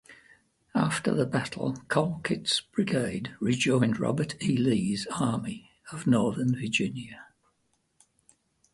After 0.73 1.13
this 1.13 1.27
battle, 1.27 1.75
Colquitt's 1.87 2.59
brigade 2.61 3.35
rejoined 3.39 3.99
Robert 3.99 4.35
E. 4.41 4.57
Lee's 4.57 5.05
Army 5.11 5.69
of 5.91 6.07
Northern 6.07 6.55
Virginia. 6.55 7.27